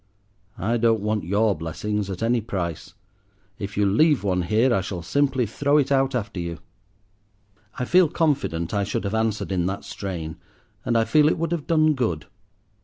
I 0.57 0.77
don't 0.77 1.01
want 1.03 1.25
your 1.25 1.53
blessings 1.55 2.09
at 2.09 2.23
any 2.23 2.41
price. 2.41 2.95
If 3.59 3.77
you 3.77 3.85
leave 3.85 4.23
one 4.23 4.41
here 4.41 4.73
I 4.73 4.81
shall 4.81 5.03
simply 5.03 5.45
throw 5.45 5.77
it 5.77 5.91
out 5.91 6.15
after 6.15 6.39
you." 6.39 6.57
I 7.77 7.85
feel 7.85 8.09
confident 8.09 8.73
I 8.73 8.83
should 8.83 9.03
have 9.03 9.13
answered 9.13 9.51
in 9.51 9.67
that 9.67 9.83
strain, 9.83 10.37
and 10.83 10.97
I 10.97 11.05
feel 11.05 11.29
it 11.29 11.37
would 11.37 11.51
have 11.51 11.67
done 11.67 11.93
good. 11.93 12.25